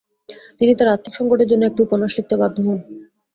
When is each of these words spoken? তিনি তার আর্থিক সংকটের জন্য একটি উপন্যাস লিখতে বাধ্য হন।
তিনি 0.59 0.73
তার 0.75 0.93
আর্থিক 0.93 1.13
সংকটের 1.15 1.49
জন্য 1.51 1.63
একটি 1.65 1.81
উপন্যাস 1.81 2.11
লিখতে 2.17 2.35
বাধ্য 2.41 2.57
হন। 2.59 2.79